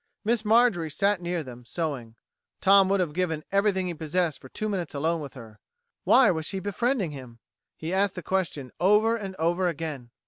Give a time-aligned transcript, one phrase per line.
[0.23, 2.15] Miss Marjorie sat near them, sewing.
[2.59, 5.59] Tom would have given everything he possessed for two minutes alone with her.
[6.05, 7.37] Why was she befriending him?
[7.75, 10.09] He asked the question over and over again.